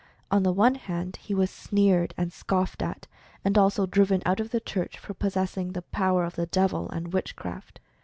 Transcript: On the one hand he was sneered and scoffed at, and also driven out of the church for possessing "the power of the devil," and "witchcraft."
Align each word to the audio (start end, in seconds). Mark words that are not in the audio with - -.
On 0.31 0.41
the 0.41 0.51
one 0.51 0.73
hand 0.73 1.17
he 1.17 1.35
was 1.35 1.51
sneered 1.51 2.15
and 2.17 2.33
scoffed 2.33 2.81
at, 2.81 3.05
and 3.45 3.55
also 3.55 3.85
driven 3.85 4.23
out 4.25 4.39
of 4.39 4.49
the 4.49 4.59
church 4.59 4.97
for 4.97 5.13
possessing 5.13 5.73
"the 5.73 5.83
power 5.83 6.23
of 6.23 6.35
the 6.35 6.47
devil," 6.47 6.89
and 6.89 7.13
"witchcraft." 7.13 7.79